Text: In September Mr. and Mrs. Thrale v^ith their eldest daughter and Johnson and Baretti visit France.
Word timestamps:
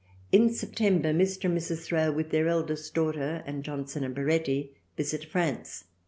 In 0.31 0.49
September 0.51 1.13
Mr. 1.13 1.45
and 1.45 1.55
Mrs. 1.55 1.85
Thrale 1.85 2.11
v^ith 2.11 2.31
their 2.31 2.47
eldest 2.47 2.95
daughter 2.95 3.43
and 3.45 3.63
Johnson 3.63 4.03
and 4.03 4.15
Baretti 4.15 4.71
visit 4.97 5.23
France. 5.25 5.83